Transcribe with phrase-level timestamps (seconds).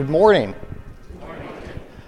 [0.00, 0.54] Good morning.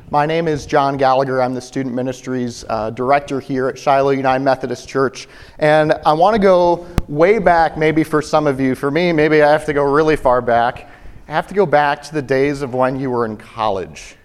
[0.09, 1.43] My name is John Gallagher.
[1.43, 5.29] I'm the Student Ministries uh, Director here at Shiloh United Methodist Church.
[5.58, 8.75] And I want to go way back, maybe for some of you.
[8.75, 10.89] For me, maybe I have to go really far back.
[11.29, 14.17] I have to go back to the days of when you were in college,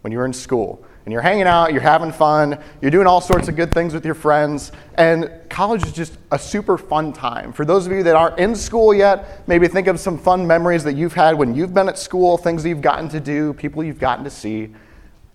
[0.00, 3.20] when you were in school and you're hanging out, you're having fun, you're doing all
[3.20, 7.52] sorts of good things with your friends, and college is just a super fun time.
[7.52, 10.84] For those of you that aren't in school yet, maybe think of some fun memories
[10.84, 13.82] that you've had when you've been at school, things that you've gotten to do, people
[13.82, 14.72] you've gotten to see.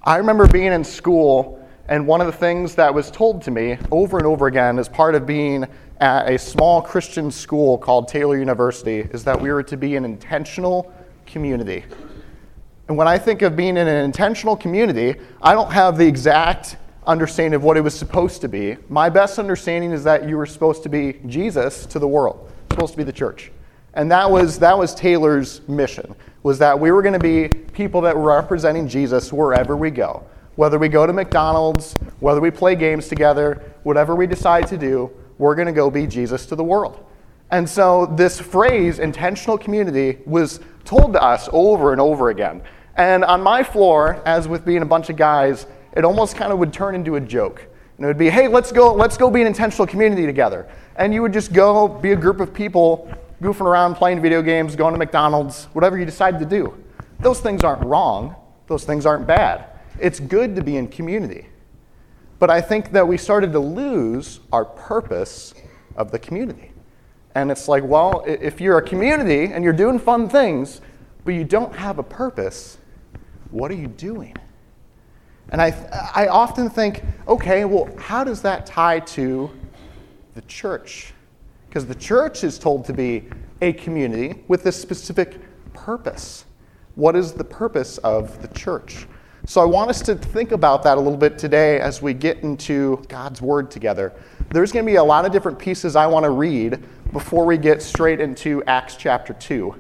[0.03, 3.77] I remember being in school, and one of the things that was told to me
[3.91, 5.65] over and over again as part of being
[5.99, 10.05] at a small Christian school called Taylor University is that we were to be an
[10.05, 10.93] intentional
[11.25, 11.83] community.
[12.87, 16.77] And when I think of being in an intentional community, I don't have the exact
[17.05, 18.77] understanding of what it was supposed to be.
[18.89, 22.93] My best understanding is that you were supposed to be Jesus to the world, supposed
[22.93, 23.51] to be the church.
[23.93, 27.99] And that was, that was Taylor's mission, was that we were going to be people
[28.01, 30.23] that were representing Jesus wherever we go.
[30.55, 35.11] Whether we go to McDonald's, whether we play games together, whatever we decide to do,
[35.37, 37.03] we're going to go be Jesus to the world.
[37.51, 42.61] And so this phrase, intentional community, was told to us over and over again.
[42.97, 46.59] And on my floor, as with being a bunch of guys, it almost kind of
[46.59, 47.65] would turn into a joke.
[47.97, 50.67] And it would be, hey, let's go, let's go be an intentional community together.
[50.95, 54.75] And you would just go be a group of people goofing around, playing video games,
[54.75, 56.75] going to McDonald's, whatever you decide to do.
[57.19, 58.35] Those things aren't wrong.
[58.67, 59.65] Those things aren't bad.
[59.99, 61.47] It's good to be in community.
[62.39, 65.53] But I think that we started to lose our purpose
[65.95, 66.71] of the community.
[67.33, 70.81] And it's like, well, if you're a community and you're doing fun things,
[71.25, 72.77] but you don't have a purpose,
[73.51, 74.35] what are you doing?
[75.49, 75.67] And I,
[76.13, 79.49] I often think, okay, well, how does that tie to
[80.33, 81.13] the church?
[81.67, 83.29] Because the church is told to be
[83.61, 85.39] a community with a specific
[85.73, 86.45] purpose.
[86.95, 89.07] What is the purpose of the church?
[89.45, 92.39] So I want us to think about that a little bit today as we get
[92.39, 94.13] into God's Word together.
[94.49, 97.57] There's going to be a lot of different pieces I want to read before we
[97.57, 99.73] get straight into Acts chapter 2.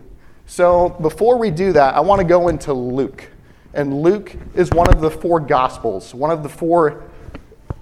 [0.45, 3.29] So before we do that, I want to go into Luke.
[3.77, 7.03] And Luke is one of the four Gospels, one of the four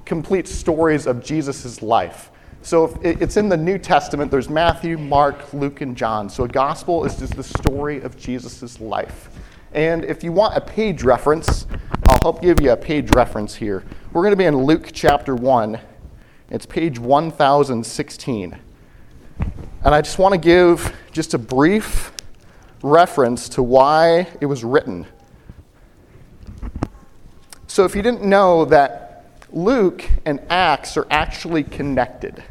[0.03, 2.31] complete stories of Jesus' life.
[2.61, 4.29] So it's in the New Testament.
[4.29, 6.29] There's Matthew, Mark, Luke, and John.
[6.29, 9.29] So a gospel is just the story of Jesus' life.
[9.71, 11.65] And if you want a page reference,
[12.09, 13.85] I'll help give you a page reference here.
[14.11, 15.79] We're going to be in Luke chapter 1.
[16.49, 18.59] It's page 1016.
[19.39, 22.11] And I just want to give just a brief
[22.83, 25.05] reference to why it was written.
[27.75, 32.41] So, if you didn't know that Luke and Acts are actually connected,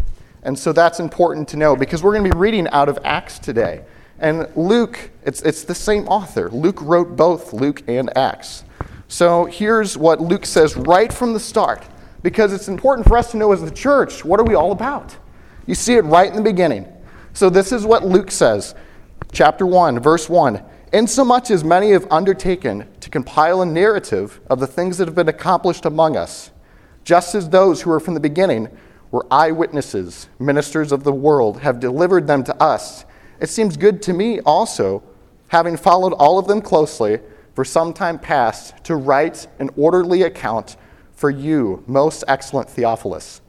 [0.43, 3.39] and so that's important to know because we're going to be reading out of Acts
[3.39, 3.87] today.
[4.19, 6.51] And Luke, it's, it's the same author.
[6.51, 8.65] Luke wrote both Luke and Acts.
[9.09, 11.83] So here's what Luke says right from the start,
[12.23, 15.17] because it's important for us to know as the church what are we all about?
[15.65, 16.87] You see it right in the beginning.
[17.33, 18.75] So this is what Luke says,
[19.33, 20.62] chapter 1, verse 1
[20.94, 25.28] insomuch as many have undertaken to compile a narrative of the things that have been
[25.28, 26.53] accomplished among us,
[27.03, 28.69] just as those who were from the beginning
[29.10, 33.05] were eyewitnesses, ministers of the world, have delivered them to us.
[33.41, 35.03] It seems good to me also,
[35.49, 37.19] having followed all of them closely
[37.55, 40.76] for some time past, to write an orderly account
[41.12, 43.41] for you, most excellent Theophilus.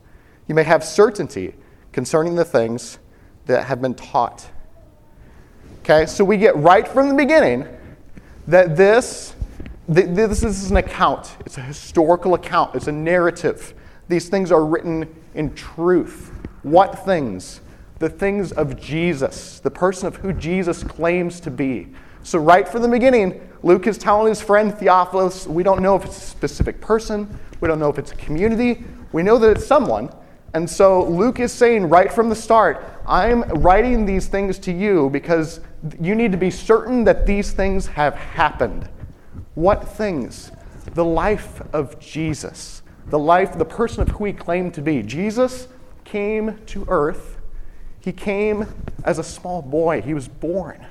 [0.48, 1.56] You may have certainty
[1.92, 3.00] concerning the things
[3.46, 4.50] that have been taught
[5.88, 7.68] Okay, so we get right from the beginning
[8.48, 9.36] that this,
[9.88, 11.38] this is an account.
[11.46, 12.74] It's a historical account.
[12.74, 13.76] It's a narrative.
[14.08, 16.32] These things are written in truth.
[16.64, 17.62] What things?
[18.00, 21.90] The things of Jesus, the person of who Jesus claims to be.
[22.24, 26.04] So, right from the beginning, Luke is telling his friend Theophilus, we don't know if
[26.04, 27.30] it's a specific person,
[27.62, 30.10] we don't know if it's a community, we know that it's someone.
[30.56, 35.10] And so Luke is saying right from the start, I'm writing these things to you
[35.10, 35.60] because
[36.00, 38.90] you need to be certain that these things have happened.
[39.56, 40.52] What things?
[40.94, 45.02] The life of Jesus, the life, the person of who he claimed to be.
[45.02, 45.68] Jesus
[46.04, 47.38] came to earth.
[48.00, 48.68] He came
[49.04, 50.02] as a small boy.
[50.02, 50.86] He was born.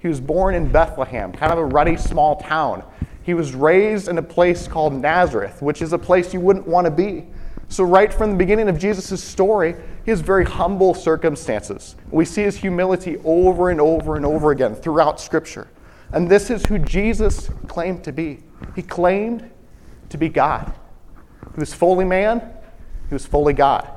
[0.00, 2.84] He was born in Bethlehem, kind of a ruddy small town.
[3.22, 6.86] He was raised in a place called Nazareth, which is a place you wouldn't want
[6.86, 7.26] to be.
[7.68, 11.96] So, right from the beginning of Jesus' story, he has very humble circumstances.
[12.10, 15.68] We see his humility over and over and over again throughout Scripture.
[16.12, 18.40] And this is who Jesus claimed to be.
[18.74, 19.50] He claimed
[20.10, 20.72] to be God.
[21.54, 22.40] He was fully man,
[23.08, 23.88] he was fully God.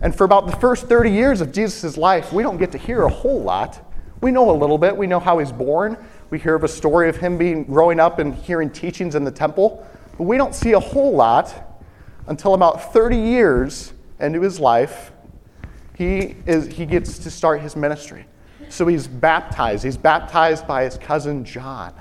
[0.00, 3.02] And for about the first 30 years of Jesus' life, we don't get to hear
[3.02, 3.80] a whole lot.
[4.20, 4.96] We know a little bit.
[4.96, 5.96] We know how he's born.
[6.30, 9.30] We hear of a story of him being growing up and hearing teachings in the
[9.30, 9.86] temple,
[10.18, 11.78] but we don't see a whole lot
[12.26, 15.12] until about 30 years into his life.
[15.96, 18.26] He, is, he gets to start his ministry.
[18.68, 19.84] So he's baptized.
[19.84, 21.94] He's baptized by his cousin John.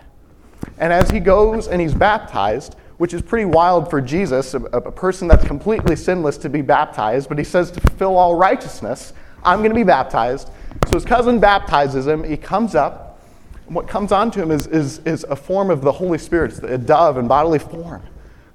[0.78, 4.92] And as he goes and he's baptized, which is pretty wild for Jesus, a, a,
[4.92, 9.14] person that's completely sinless, to be baptized, but he says to fulfill all righteousness,
[9.44, 10.50] I'm going to be baptized.
[10.88, 12.24] So his cousin baptizes him.
[12.24, 13.20] He comes up.
[13.68, 16.60] And what comes onto him is, is, is a form of the Holy Spirit, it's
[16.60, 18.04] a dove in bodily form.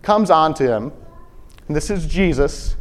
[0.02, 0.92] Comes onto him.
[1.66, 2.76] And this is Jesus.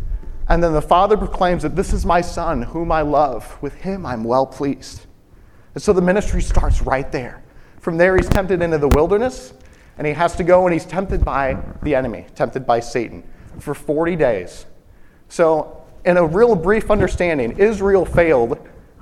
[0.49, 3.61] And then the Father proclaims that this is my Son, whom I love.
[3.61, 5.05] With him I'm well pleased.
[5.73, 7.43] And so the ministry starts right there.
[7.79, 9.53] From there, he's tempted into the wilderness,
[9.97, 13.23] and he has to go and he's tempted by the enemy, tempted by Satan,
[13.59, 14.65] for 40 days.
[15.29, 18.57] So, in a real brief understanding, Israel failed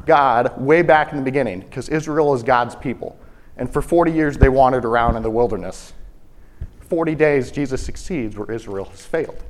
[0.05, 3.17] God way back in the beginning because Israel is God's people.
[3.57, 5.93] And for 40 years, they wandered around in the wilderness.
[6.89, 9.43] 40 days, Jesus succeeds where Israel has failed.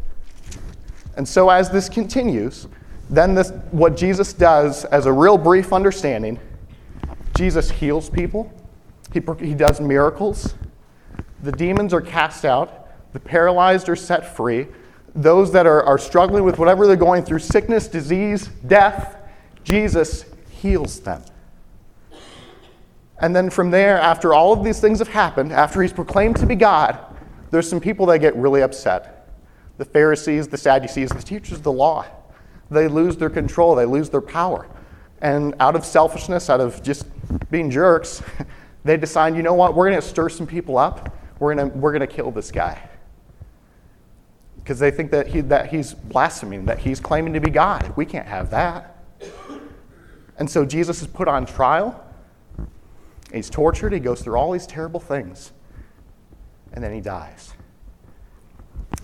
[1.17, 2.67] And so, as this continues,
[3.09, 6.39] then this, what Jesus does, as a real brief understanding,
[7.35, 8.51] Jesus heals people,
[9.13, 10.55] he, he does miracles,
[11.43, 14.67] the demons are cast out, the paralyzed are set free,
[15.13, 19.15] those that are, are struggling with whatever they're going through sickness, disease, death
[19.65, 21.21] Jesus heals them.
[23.19, 26.45] And then from there, after all of these things have happened, after he's proclaimed to
[26.45, 26.99] be God,
[27.51, 29.14] there's some people that get really upset.
[29.77, 32.05] The Pharisees, the Sadducees, the teachers of the law.
[32.71, 34.67] They lose their control, they lose their power.
[35.21, 37.05] And out of selfishness, out of just
[37.49, 38.21] being jerks,
[38.83, 41.15] they decide, you know what, we're going to stir some people up.
[41.39, 42.89] We're going we're to kill this guy.
[44.57, 47.93] Because they think that, he, that he's blaspheming, that he's claiming to be God.
[47.95, 49.03] We can't have that.
[50.37, 52.03] And so Jesus is put on trial.
[53.31, 53.93] He's tortured.
[53.93, 55.51] He goes through all these terrible things.
[56.73, 57.53] And then he dies.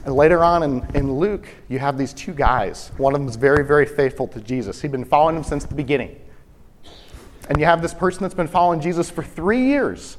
[0.06, 2.92] And later on in, in Luke, you have these two guys.
[2.98, 4.82] One of them is very, very faithful to Jesus.
[4.82, 6.20] He'd been following him since the beginning.
[7.50, 10.18] And you have this person that's been following Jesus for three years.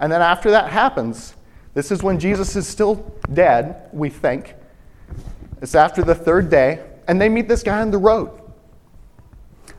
[0.00, 1.34] And then after that happens,
[1.74, 4.54] this is when Jesus is still dead, we think.
[5.60, 8.40] It's after the third day, and they meet this guy on the road.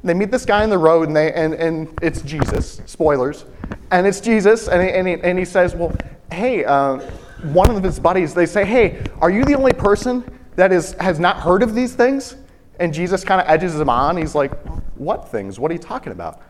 [0.03, 2.81] They meet this guy on the road, and, they, and, and it's Jesus.
[2.85, 3.45] Spoilers.
[3.91, 5.95] And it's Jesus, and he, and he, and he says, Well,
[6.31, 6.99] hey, uh,
[7.43, 10.23] one of his buddies, they say, Hey, are you the only person
[10.55, 12.35] that is, has not heard of these things?
[12.79, 14.17] And Jesus kind of edges him on.
[14.17, 14.53] He's like,
[14.95, 15.59] What things?
[15.59, 16.41] What are you talking about?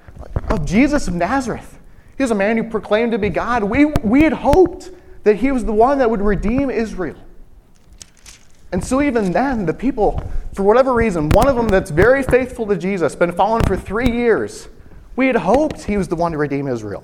[0.50, 1.80] Of oh, Jesus of Nazareth.
[2.18, 3.64] He was a man who proclaimed to be God.
[3.64, 4.92] We, we had hoped
[5.24, 7.18] that he was the one that would redeem Israel.
[8.72, 10.24] And so, even then, the people,
[10.54, 14.12] for whatever reason, one of them that's very faithful to Jesus, been following for three
[14.12, 14.68] years,
[15.16, 17.04] we had hoped he was the one to redeem Israel.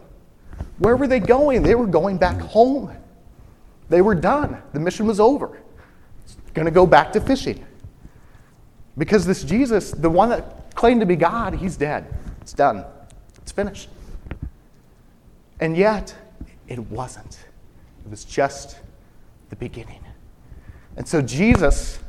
[0.79, 1.63] Where were they going?
[1.63, 2.95] They were going back home.
[3.91, 4.61] They were done.
[4.71, 5.61] The mission was over.
[6.23, 7.65] It's going to go back to fishing.
[8.97, 12.13] Because this Jesus, the one that claimed to be God, he's dead.
[12.41, 12.85] It's done.
[13.41, 13.89] It's finished.
[15.59, 16.15] And yet,
[16.69, 17.39] it wasn't.
[18.05, 18.79] It was just
[19.49, 19.99] the beginning.
[20.95, 21.99] And so, Jesus,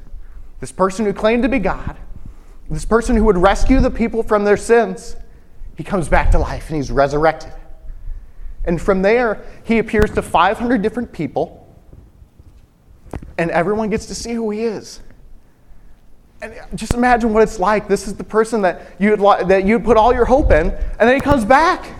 [0.60, 1.96] this person who claimed to be God,
[2.70, 5.16] this person who would rescue the people from their sins,
[5.76, 7.52] he comes back to life and he's resurrected.
[8.64, 11.61] And from there, he appears to 500 different people,
[13.38, 15.00] and everyone gets to see who he is.
[16.40, 17.86] And just imagine what it's like.
[17.86, 21.14] This is the person that you'd, that you'd put all your hope in, and then
[21.14, 21.98] he comes back.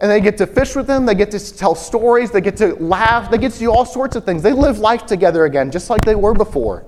[0.00, 2.76] And they get to fish with him, they get to tell stories, they get to
[2.76, 4.44] laugh, they get to do all sorts of things.
[4.44, 6.84] They live life together again, just like they were before.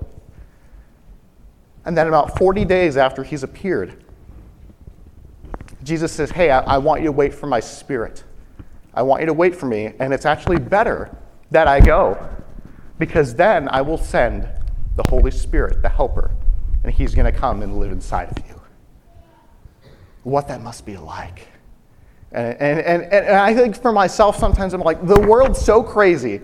[1.83, 4.01] And then, about 40 days after he's appeared,
[5.83, 8.23] Jesus says, Hey, I, I want you to wait for my spirit.
[8.93, 11.13] I want you to wait for me, and it's actually better
[11.49, 12.29] that I go,
[13.01, 14.47] because then I will send
[14.95, 16.29] the Holy Spirit, the Helper,
[16.83, 18.61] and he's going to come and live inside of you.
[20.21, 21.47] What that must be like.
[22.31, 26.41] And, and, and, and I think for myself, sometimes I'm like, the world's so crazy.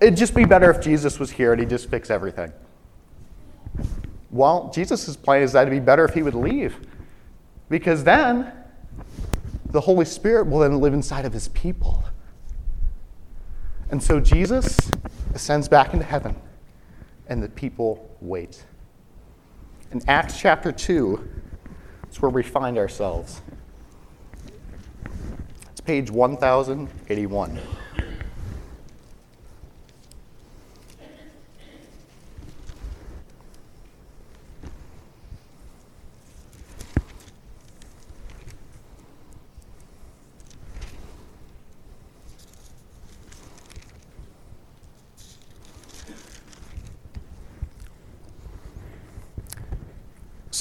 [0.00, 2.54] It'd just be better if Jesus was here and he'd just fix everything.
[4.30, 6.74] Well, Jesus' plan is that it'd be better if he would leave.
[7.68, 8.50] Because then
[9.66, 12.02] the Holy Spirit will then live inside of his people.
[13.90, 14.90] And so Jesus
[15.34, 16.36] ascends back into heaven,
[17.26, 18.64] and the people wait.
[19.90, 21.28] In Acts chapter 2,
[22.04, 23.40] it's where we find ourselves
[25.70, 27.60] It's page 1081.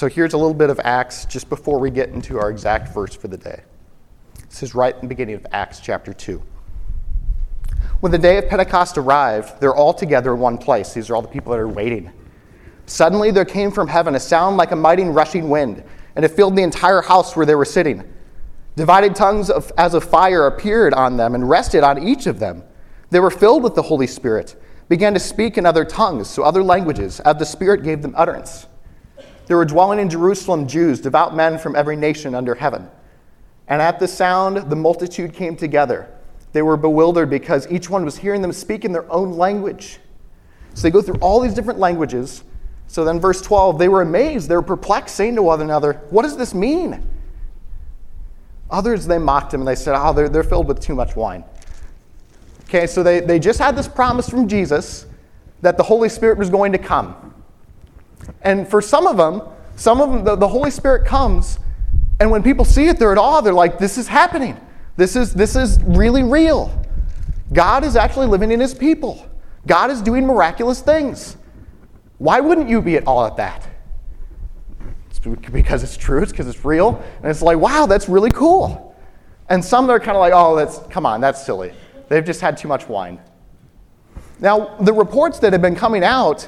[0.02, 3.14] So here's a little bit of Acts just before we get into our exact verse
[3.14, 3.62] for the day.
[4.50, 6.42] This is right in the beginning of Acts chapter 2.
[8.00, 10.92] When the day of Pentecost arrived, they're all together in one place.
[10.96, 12.12] These are all the people that are waiting.
[12.88, 15.84] Suddenly there came from heaven a sound like a mighty rushing wind,
[16.16, 18.04] and it filled the entire house where they were sitting.
[18.76, 22.64] Divided tongues of, as of fire appeared on them and rested on each of them.
[23.12, 26.64] They were filled with the Holy Spirit, began to speak in other tongues, so other
[26.64, 28.66] languages, as the Spirit gave them utterance.
[29.52, 32.90] There were dwelling in Jerusalem Jews, devout men from every nation under heaven.
[33.68, 36.10] And at the sound, the multitude came together.
[36.54, 40.00] They were bewildered because each one was hearing them speak in their own language.
[40.74, 42.46] So they go through all these different languages.
[42.88, 44.48] So then, verse 12, they were amazed.
[44.48, 47.06] They were perplexed, saying to one another, What does this mean?
[48.70, 51.44] Others, they mocked him and they said, Oh, they're, they're filled with too much wine.
[52.70, 55.08] Okay, so they, they just had this promise from Jesus
[55.60, 57.31] that the Holy Spirit was going to come.
[58.42, 59.42] And for some of them,
[59.76, 61.60] some of them, the, the Holy Spirit comes,
[62.20, 63.42] and when people see it, they're at awe.
[63.42, 64.60] They're like, This is happening.
[64.96, 66.78] This is, this is really real.
[67.54, 69.28] God is actually living in his people.
[69.68, 71.38] God is doing miraculous things.
[72.18, 73.68] Why wouldn't you be at all at that?
[75.10, 77.04] It's because it's true, it's because it's real.
[77.18, 78.96] And it's like, wow, that's really cool.
[79.50, 81.74] And some they're kind of like, oh, that's, come on, that's silly.
[82.10, 83.20] They've just had too much wine.
[84.40, 86.48] Now, the reports that have been coming out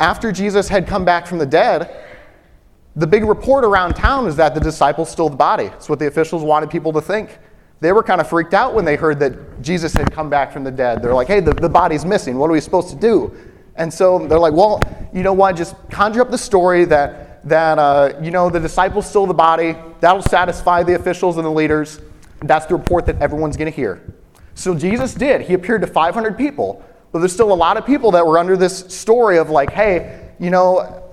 [0.00, 2.06] after Jesus had come back from the dead,
[2.96, 5.66] the big report around town is that the disciples stole the body.
[5.66, 7.38] It's what the officials wanted people to think.
[7.80, 10.64] They were kind of freaked out when they heard that Jesus had come back from
[10.64, 11.02] the dead.
[11.02, 12.36] They're like, hey, the, the body's missing.
[12.36, 13.34] What are we supposed to do?
[13.76, 14.80] And so they're like, well,
[15.12, 15.56] you know what?
[15.56, 19.76] Just conjure up the story that, that uh, you know, the disciples stole the body.
[20.00, 22.00] That'll satisfy the officials and the leaders.
[22.42, 24.02] That's the report that everyone's going to hear.
[24.54, 25.42] So Jesus did.
[25.42, 26.84] He appeared to 500 people.
[27.12, 30.30] But there's still a lot of people that were under this story of like, hey,
[30.38, 31.10] you know,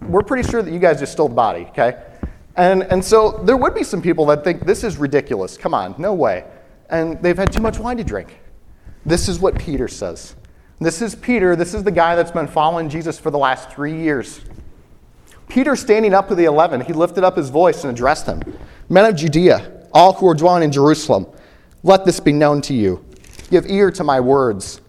[0.00, 2.02] we're pretty sure that you guys just stole the body, okay?
[2.56, 5.56] And, and so there would be some people that think this is ridiculous.
[5.56, 6.44] Come on, no way.
[6.88, 8.40] And they've had too much wine to drink.
[9.04, 10.36] This is what Peter says.
[10.80, 11.56] This is Peter.
[11.56, 14.40] This is the guy that's been following Jesus for the last three years.
[15.48, 18.42] Peter, standing up to the eleven, he lifted up his voice and addressed them
[18.88, 21.26] Men of Judea, all who are dwelling in Jerusalem,
[21.82, 23.04] let this be known to you.
[23.50, 24.80] Give ear to my words.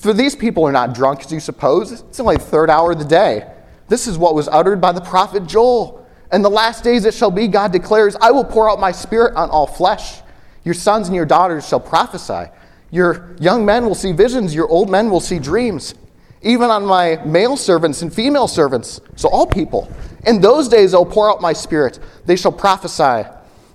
[0.00, 1.92] For these people are not drunk as you suppose.
[1.92, 3.46] It's only the third hour of the day.
[3.88, 6.06] This is what was uttered by the prophet Joel.
[6.32, 9.36] In the last days it shall be, God declares, I will pour out my spirit
[9.36, 10.22] on all flesh.
[10.64, 12.50] Your sons and your daughters shall prophesy.
[12.90, 15.94] Your young men will see visions, your old men will see dreams.
[16.40, 19.92] Even on my male servants and female servants, so all people.
[20.26, 21.98] In those days I'll pour out my spirit.
[22.24, 23.28] They shall prophesy.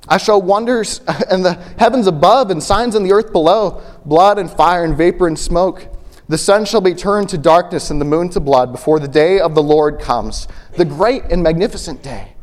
[0.08, 1.02] I show wonders
[1.32, 5.28] in the heavens above and signs in the earth below blood and fire and vapor
[5.28, 5.95] and smoke.
[6.28, 9.40] The sun shall be turned to darkness and the moon to blood before the day
[9.40, 12.34] of the Lord comes, the great and magnificent day.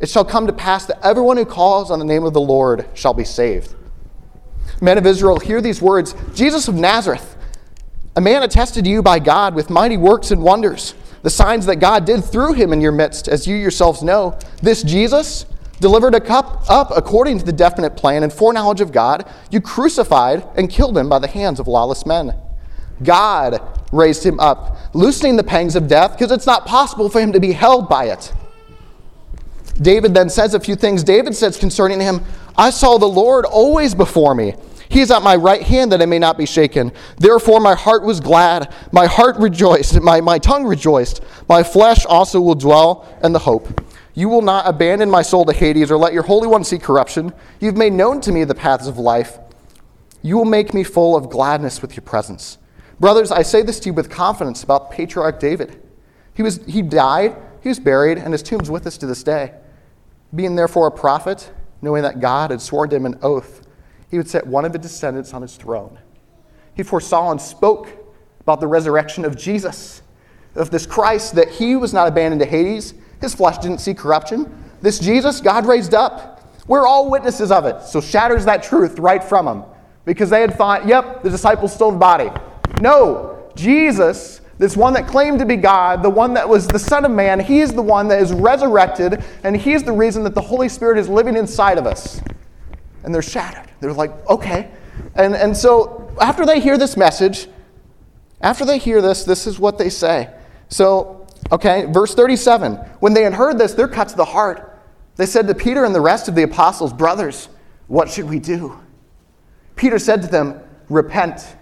[0.00, 2.88] It shall come to pass that everyone who calls on the name of the Lord
[2.94, 3.74] shall be saved.
[4.80, 7.36] Men of Israel, hear these words Jesus of Nazareth,
[8.14, 11.76] a man attested to you by God with mighty works and wonders, the signs that
[11.76, 14.38] God did through him in your midst, as you yourselves know.
[14.62, 15.44] This Jesus,
[15.80, 20.46] delivered a cup up according to the definite plan and foreknowledge of God, you crucified
[20.56, 22.34] and killed him by the hands of lawless men.
[23.02, 23.60] God
[23.92, 27.40] raised him up, loosening the pangs of death, because it's not possible for him to
[27.40, 28.32] be held by it.
[29.80, 31.04] David then says a few things.
[31.04, 32.24] David says concerning him,
[32.56, 34.54] I saw the Lord always before me.
[34.88, 36.92] He is at my right hand that I may not be shaken.
[37.18, 38.72] Therefore, my heart was glad.
[38.92, 40.00] My heart rejoiced.
[40.00, 41.22] My, my tongue rejoiced.
[41.48, 43.82] My flesh also will dwell in the hope.
[44.14, 47.32] You will not abandon my soul to Hades or let your Holy One see corruption.
[47.60, 49.38] You've made known to me the paths of life.
[50.22, 52.56] You will make me full of gladness with your presence.
[52.98, 55.82] Brothers, I say this to you with confidence about patriarch David.
[56.34, 59.52] He, was, he died, he was buried, and his tomb's with us to this day.
[60.34, 61.50] Being therefore a prophet,
[61.82, 63.66] knowing that God had sworn to him an oath,
[64.10, 65.98] he would set one of his descendants on his throne.
[66.74, 67.88] He foresaw and spoke
[68.40, 70.02] about the resurrection of Jesus,
[70.54, 72.94] of this Christ, that he was not abandoned to Hades.
[73.20, 74.64] His flesh didn't see corruption.
[74.80, 76.48] This Jesus, God raised up.
[76.66, 77.82] We're all witnesses of it.
[77.82, 79.64] So shatters that truth right from him.
[80.04, 82.30] Because they had thought, yep, the disciples stole the body.
[82.80, 87.04] No, Jesus this one that claimed to be God, the one that was the Son
[87.04, 90.40] of Man, he is the one that is resurrected, and he's the reason that the
[90.40, 92.20] Holy Spirit is living inside of us.
[93.04, 93.70] And they're shattered.
[93.80, 94.70] They're like, okay.
[95.14, 97.48] And, and so after they hear this message,
[98.40, 100.30] after they hear this, this is what they say.
[100.68, 104.72] So, okay, verse 37 When they had heard this, they're cut to the heart.
[105.16, 107.48] They said to Peter and the rest of the apostles, Brothers,
[107.88, 108.78] what should we do?
[109.76, 111.56] Peter said to them, Repent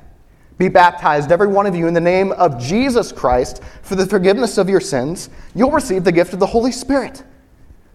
[0.56, 4.56] Be baptized, every one of you, in the name of Jesus Christ for the forgiveness
[4.56, 5.28] of your sins.
[5.54, 7.24] You'll receive the gift of the Holy Spirit.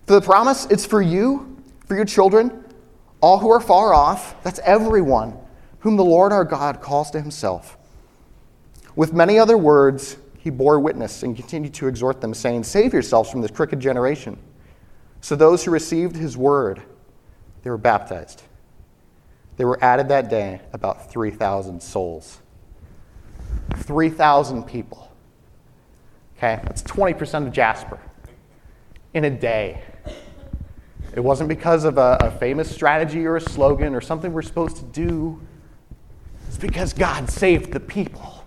[0.06, 2.66] For the promise, it's for you, for your children,
[3.22, 4.42] all who are far off.
[4.44, 5.38] That's everyone
[5.80, 7.78] whom the Lord our God calls to himself.
[8.96, 13.30] With many other words, he bore witness and continued to exhort them, saying, Save yourselves
[13.30, 14.38] from this crooked generation.
[15.22, 16.82] So those who received his word,
[17.64, 18.44] they were baptized.
[19.58, 22.40] They were added that day about 3,000 souls.
[23.78, 25.12] 3,000 people.
[26.38, 28.00] Okay, that's 20% of Jasper
[29.14, 29.84] in a day.
[31.14, 34.78] It wasn't because of a, a, famous strategy or a slogan or something we're supposed
[34.78, 35.42] to do.
[36.48, 38.46] It's because God saved the people.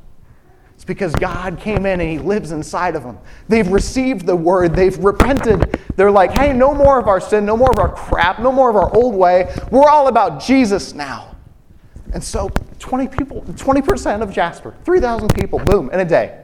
[0.75, 3.19] It's because God came in and He lives inside of them.
[3.49, 5.81] They've received the word, they've repented.
[5.97, 8.71] They're like, hey, no more of our sin, no more of our crap, no more
[8.71, 9.55] of our old way.
[9.71, 11.32] We're all about Jesus now.
[12.13, 16.39] And so 20 people, 20% of Jasper, 3,000 people, boom, in a day.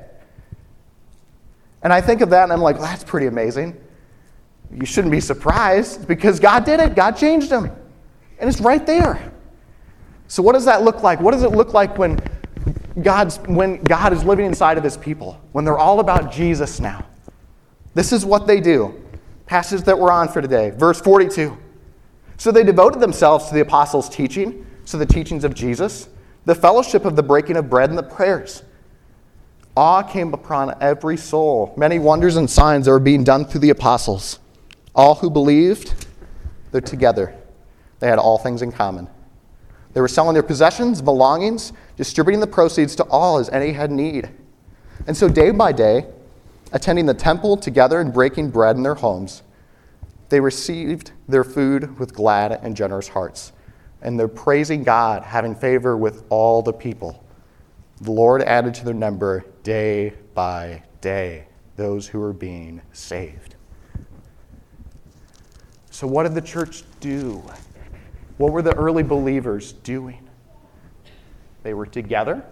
[1.83, 3.79] And I think of that and I'm like, well, that's pretty amazing.
[4.73, 6.95] You shouldn't be surprised because God did it.
[6.95, 7.71] God changed them.
[8.39, 9.33] And it's right there.
[10.27, 11.21] So what does that look like?
[11.21, 12.21] What does it look like when
[13.03, 15.41] God's when God is living inside of his people?
[15.53, 17.07] When they're all about Jesus now.
[17.95, 19.03] This is what they do.
[19.47, 21.57] Passage that we're on for today, verse 42.
[22.37, 26.09] So they devoted themselves to the apostles' teaching, to the teachings of Jesus,
[26.45, 28.62] the fellowship of the breaking of bread and the prayers.
[29.76, 31.73] Awe came upon every soul.
[31.76, 34.38] Many wonders and signs that were being done through the apostles.
[34.95, 36.07] All who believed,
[36.73, 37.35] they're together.
[38.00, 39.09] They had all things in common.
[39.92, 44.30] They were selling their possessions, belongings, distributing the proceeds to all as any had need.
[45.07, 46.07] And so, day by day,
[46.73, 49.42] attending the temple together and breaking bread in their homes,
[50.28, 53.53] they received their food with glad and generous hearts.
[54.03, 57.25] And they're praising God, having favor with all the people.
[58.01, 63.57] The Lord added to their number day by day those who were being saved.
[65.91, 67.43] So, what did the church do?
[68.37, 70.29] What were the early believers doing?
[71.65, 72.45] They were together.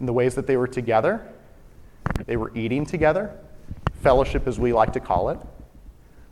[0.00, 1.32] In the ways that they were together,
[2.26, 3.36] they were eating together,
[4.02, 5.38] fellowship as we like to call it.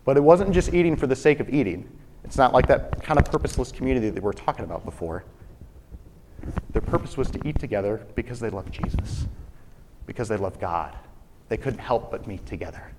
[0.05, 1.89] But it wasn't just eating for the sake of eating.
[2.27, 5.25] It's not like that kind of purposeless community that we were talking about before.
[6.71, 9.27] Their purpose was to eat together because they loved Jesus,
[10.07, 10.97] because they loved God.
[11.49, 12.93] They couldn't help but meet together.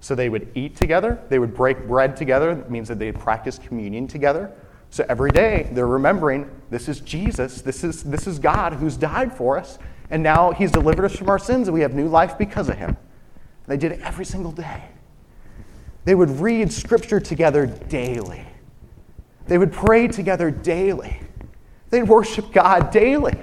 [0.00, 2.50] So they would eat together, they would break bread together.
[2.50, 4.50] It means that they'd practice communion together.
[4.90, 9.32] So every day they're remembering this is Jesus, this is, this is God who's died
[9.32, 9.78] for us,
[10.10, 12.76] and now he's delivered us from our sins, and we have new life because of
[12.76, 12.96] him.
[13.68, 14.82] They did it every single day.
[16.04, 18.44] They would read scripture together daily.
[19.46, 21.20] They would pray together daily.
[21.90, 23.38] They'd worship God daily.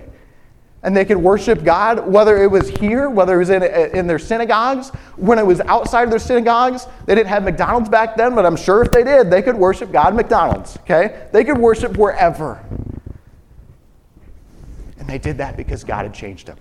[0.82, 4.20] And they could worship God, whether it was here, whether it was in, in their
[4.20, 6.88] synagogues, when it was outside of their synagogues.
[7.06, 9.92] They didn't have McDonald's back then, but I'm sure if they did, they could worship
[9.92, 11.28] God McDonald's, okay?
[11.34, 12.64] They could worship wherever.
[14.98, 16.58] And they did that because God had changed them.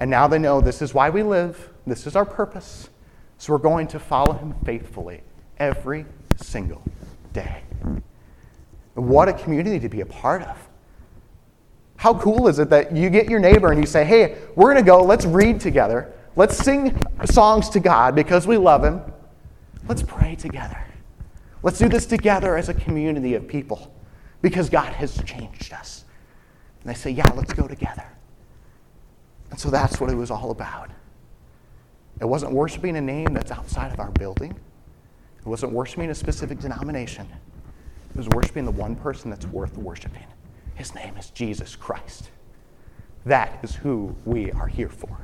[0.00, 2.88] And now they know this is why we live, this is our purpose.
[3.38, 5.22] So we're going to follow Him faithfully
[5.58, 6.04] every
[6.36, 6.82] single
[7.32, 7.62] day.
[8.94, 10.68] What a community to be a part of.
[11.96, 14.84] How cool is it that you get your neighbor and you say, hey, we're going
[14.84, 19.00] to go, let's read together, let's sing songs to God because we love Him,
[19.88, 20.84] let's pray together.
[21.62, 23.92] Let's do this together as a community of people
[24.42, 26.04] because God has changed us.
[26.80, 28.04] And they say, yeah, let's go together.
[29.50, 30.90] And so that's what it was all about.
[32.20, 34.50] It wasn't worshiping a name that's outside of our building.
[35.38, 37.26] It wasn't worshiping a specific denomination.
[38.10, 40.24] It was worshiping the one person that's worth worshiping.
[40.74, 42.30] His name is Jesus Christ.
[43.24, 45.16] That is who we are here for.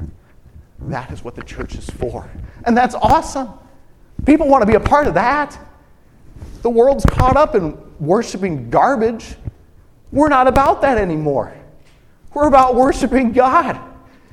[0.81, 2.29] That is what the church is for.
[2.65, 3.51] And that's awesome.
[4.27, 5.59] People want to be a part of that.
[6.63, 9.37] The world's caught up in worshiping garbage.
[10.13, 11.55] We're not about that anymore.
[12.33, 13.81] We're about worshiping God.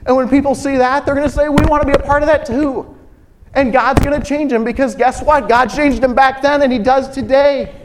[0.06, 2.24] And when people see that, they're going to say, We want to be a part
[2.24, 2.98] of that too.
[3.54, 5.50] And God's going to change them because guess what?
[5.50, 7.76] God changed them back then and He does today.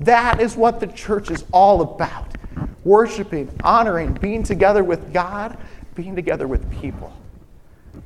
[0.00, 2.34] That is what the church is all about
[2.84, 5.56] worshiping, honoring, being together with God,
[5.94, 7.12] being together with people.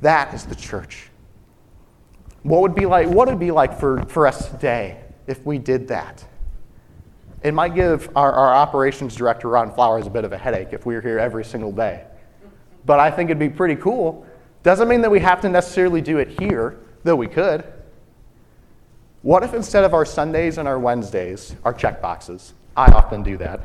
[0.01, 1.09] That is the church.
[2.43, 5.57] What would be like, what would it be like for, for us today if we
[5.57, 6.25] did that?
[7.43, 10.85] It might give our, our operations director, Ron Flowers, a bit of a headache if
[10.85, 12.05] we were here every single day.
[12.89, 14.25] But I think it'd be pretty cool.
[14.63, 17.63] Doesn't mean that we have to necessarily do it here, though we could.
[19.21, 23.37] What if instead of our Sundays and our Wednesdays, our check boxes, I often do
[23.37, 23.61] that,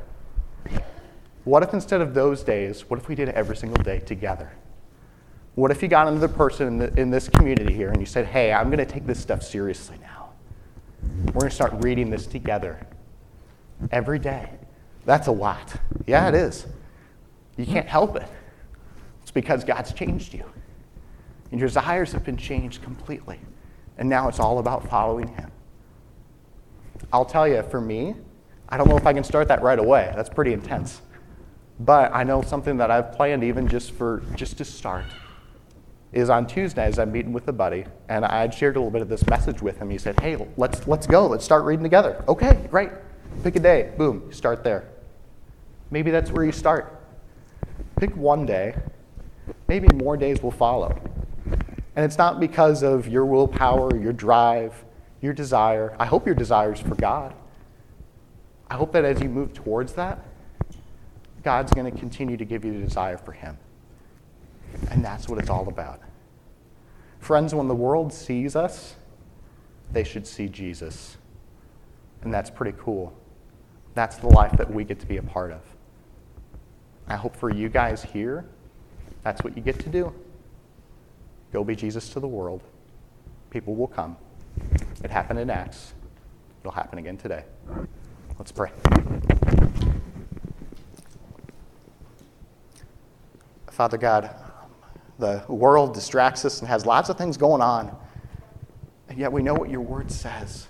[1.45, 4.53] What if instead of those days, what if we did it every single day together?
[5.55, 8.27] What if you got another person in, the, in this community here and you said,
[8.27, 10.33] hey, I'm going to take this stuff seriously now?
[11.29, 12.87] We're going to start reading this together
[13.91, 14.51] every day.
[15.07, 15.77] That's a lot.
[16.07, 16.67] Yeah, it is.
[17.57, 18.29] You can't help it.
[19.35, 20.45] Because God's changed you.
[21.51, 23.39] And your desires have been changed completely.
[23.99, 25.51] And now it's all about following Him.
[27.13, 28.15] I'll tell you, for me,
[28.69, 30.13] I don't know if I can start that right away.
[30.17, 31.03] That's pretty intense.
[31.81, 35.05] But I know something that I've planned even just for just to start
[36.13, 39.03] is on Tuesdays I'm meeting with a buddy and I had shared a little bit
[39.03, 39.91] of this message with him.
[39.91, 41.27] He said, "Hey, let's let's go.
[41.27, 42.91] Let's start reading together." Okay, great.
[43.43, 43.93] Pick a day.
[43.99, 44.85] Boom, start there.
[45.91, 47.01] Maybe that's where you start.
[47.97, 48.77] Pick one day.
[49.69, 51.01] Maybe more days will follow.
[51.97, 54.85] And it's not because of your willpower, your drive,
[55.21, 55.97] your desire.
[55.99, 57.35] I hope your desire is for God.
[58.69, 60.19] I hope that as you move towards that,
[61.43, 63.57] God's going to continue to give you the desire for Him.
[64.91, 66.01] And that's what it's all about.
[67.21, 68.97] Friends, when the world sees us,
[69.93, 71.17] they should see Jesus.
[72.23, 73.17] And that's pretty cool.
[73.95, 75.61] That's the life that we get to be a part of.
[77.07, 78.47] I hope for you guys here,
[79.25, 80.13] that's what you get to do.
[81.53, 82.63] Go be Jesus to the world.
[83.51, 84.17] People will come.
[85.03, 85.95] It happened in Acts.
[86.61, 87.45] It'll happen again today.
[88.39, 88.71] Let's pray.
[93.71, 94.31] Father God,
[95.19, 97.97] the world distracts us and has lots of things going on.
[99.09, 100.67] And yet we know what your word says.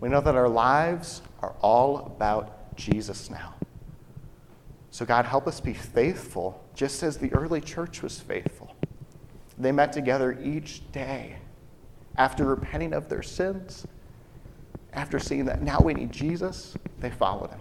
[0.00, 3.54] We know that our lives are all about Jesus now.
[4.90, 8.74] So, God, help us be faithful, just as the early church was faithful.
[9.58, 11.36] They met together each day
[12.16, 13.86] after repenting of their sins,
[14.92, 17.60] after seeing that now we need Jesus, they followed him.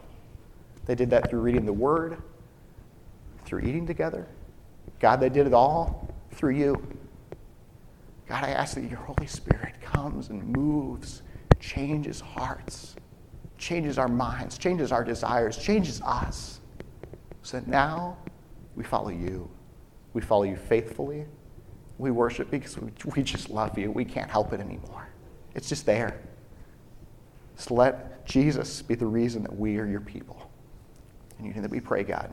[0.86, 2.22] They did that through reading the Word,
[3.46, 4.28] through eating together,
[5.00, 6.88] God, they did it all through you.
[8.28, 11.24] God, I ask that your Holy Spirit comes and moves,
[11.60, 12.96] changes hearts,
[13.58, 16.60] changes our minds, changes our desires, changes us.
[17.42, 18.18] So that now
[18.80, 19.52] we follow you.
[20.14, 21.26] We follow you faithfully.
[21.98, 23.92] We worship because we, we just love you.
[23.92, 25.10] We can't help it anymore.
[25.54, 26.22] It's just there.
[27.58, 30.50] So let Jesus be the reason that we are your people.
[31.38, 32.32] And you know that we pray, God.